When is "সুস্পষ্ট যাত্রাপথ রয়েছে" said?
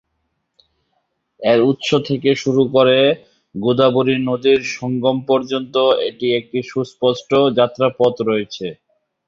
6.71-8.67